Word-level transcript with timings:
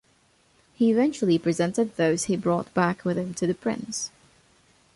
He 0.73 0.89
eventually 0.89 1.37
presented 1.37 1.95
those 1.95 2.23
he 2.23 2.35
brought 2.35 2.73
back 2.73 3.05
with 3.05 3.19
him 3.19 3.35
to 3.35 3.45
the 3.45 3.53
prince. 3.53 4.09